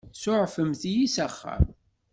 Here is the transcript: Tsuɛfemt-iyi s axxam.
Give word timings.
Tsuɛfemt-iyi 0.13 1.07
s 1.15 1.17
axxam. 1.25 1.65